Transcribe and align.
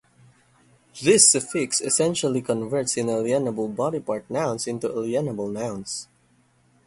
This 1.03 1.29
suffix 1.29 1.79
essentially 1.79 2.41
converts 2.41 2.97
inalienable 2.97 3.67
body-part 3.67 4.27
nouns 4.31 4.65
into 4.65 4.89
alienable 4.89 5.51
nouns. 5.51 6.07